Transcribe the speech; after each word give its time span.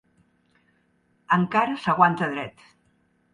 Encara 1.37 1.77
s'aguanta 1.85 2.31
dret. 2.33 2.67